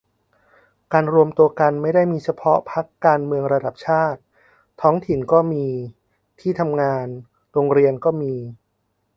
[0.93, 4.19] การรวมตัวกันไม่ได้มีเฉพาะพรรคการเมืองระดับชาติ
[4.81, 5.65] ท้องถิ่นก็มี
[6.39, 7.07] ที่ทำงาน
[7.53, 8.33] โรงเรียนก็มี